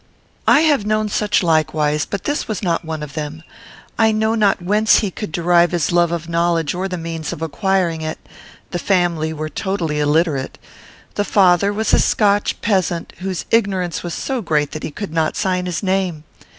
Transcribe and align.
"I 0.47 0.61
have 0.61 0.83
known 0.83 1.09
such 1.09 1.43
likewise, 1.43 2.05
but 2.07 2.23
this 2.23 2.47
was 2.47 2.63
not 2.63 2.83
one 2.83 3.03
of 3.03 3.13
them. 3.13 3.43
I 3.99 4.11
know 4.11 4.33
not 4.33 4.59
whence 4.59 5.01
he 5.01 5.11
could 5.11 5.31
derive 5.31 5.73
his 5.73 5.91
love 5.91 6.11
of 6.11 6.27
knowledge 6.27 6.73
or 6.73 6.87
the 6.87 6.97
means 6.97 7.31
of 7.31 7.43
acquiring 7.43 8.01
it. 8.01 8.17
The 8.71 8.79
family 8.79 9.31
were 9.31 9.47
totally 9.47 9.99
illiterate. 9.99 10.57
The 11.13 11.23
father 11.23 11.71
was 11.71 11.93
a 11.93 11.99
Scotch 11.99 12.61
peasant, 12.61 13.13
whose 13.19 13.45
ignorance 13.51 14.01
was 14.01 14.15
so 14.15 14.41
great 14.41 14.71
that 14.71 14.81
he 14.81 14.89
could 14.89 15.13
not 15.13 15.35
sign 15.35 15.67
his 15.67 15.83
name. 15.83 16.23